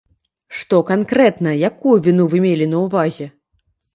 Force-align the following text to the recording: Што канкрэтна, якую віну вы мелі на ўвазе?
Што 0.59 0.77
канкрэтна, 0.91 1.51
якую 1.69 1.95
віну 2.09 2.25
вы 2.31 2.37
мелі 2.45 2.65
на 2.73 2.77
ўвазе? 2.87 3.27